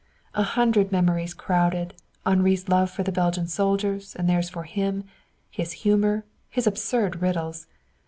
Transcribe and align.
A 0.33 0.41
hundred 0.41 0.91
memories 0.91 1.35
crowded 1.35 1.93
Henri's 2.25 2.67
love 2.67 2.89
for 2.89 3.03
the 3.03 3.11
Belgian 3.11 3.45
soldiers, 3.45 4.15
and 4.15 4.27
theirs 4.27 4.49
for 4.49 4.63
him; 4.63 5.03
his 5.51 5.73
humor; 5.85 6.25
his 6.49 6.65
absurd 6.65 7.21
riddles. 7.21 7.67